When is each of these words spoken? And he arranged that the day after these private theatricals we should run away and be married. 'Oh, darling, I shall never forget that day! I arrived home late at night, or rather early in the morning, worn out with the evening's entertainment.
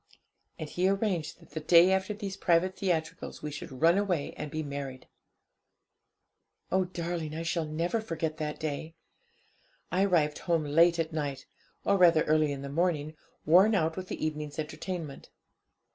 And 0.57 0.67
he 0.67 0.89
arranged 0.89 1.39
that 1.39 1.51
the 1.51 1.59
day 1.59 1.91
after 1.91 2.11
these 2.15 2.35
private 2.35 2.75
theatricals 2.75 3.43
we 3.43 3.51
should 3.51 3.71
run 3.83 3.99
away 3.99 4.33
and 4.35 4.49
be 4.49 4.63
married. 4.63 5.07
'Oh, 6.71 6.85
darling, 6.85 7.35
I 7.35 7.43
shall 7.43 7.65
never 7.65 8.01
forget 8.01 8.37
that 8.37 8.59
day! 8.59 8.95
I 9.91 10.05
arrived 10.05 10.39
home 10.39 10.63
late 10.63 10.97
at 10.97 11.13
night, 11.13 11.45
or 11.85 11.97
rather 11.99 12.23
early 12.23 12.51
in 12.51 12.63
the 12.63 12.67
morning, 12.67 13.15
worn 13.45 13.75
out 13.75 13.95
with 13.95 14.07
the 14.07 14.25
evening's 14.25 14.57
entertainment. 14.57 15.29